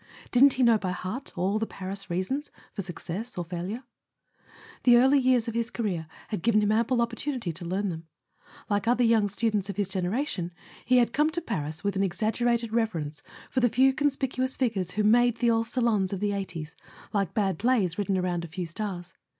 [0.31, 3.83] Didn't he know by heart all the Paris reasons for success or failure?
[4.81, 8.07] The early years of his career had given him ample opportunity to learn them.
[8.67, 10.53] Like other young students of his generation,
[10.85, 14.93] he had come to Paris with an exag¬ gerated reverence for the few conspicuous figures
[14.93, 16.75] who made the old Salons of the 'eighties
[17.13, 19.13] like bad plays written around a few stars.